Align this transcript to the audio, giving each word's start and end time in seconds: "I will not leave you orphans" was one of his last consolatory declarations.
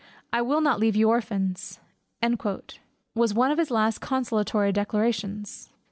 "I 0.33 0.41
will 0.41 0.61
not 0.61 0.79
leave 0.79 0.95
you 0.95 1.09
orphans" 1.09 1.79
was 3.13 3.35
one 3.35 3.51
of 3.51 3.59
his 3.59 3.69
last 3.69 3.99
consolatory 3.99 4.71
declarations. 4.71 5.69